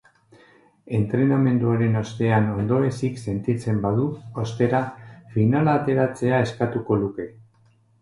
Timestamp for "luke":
7.07-7.33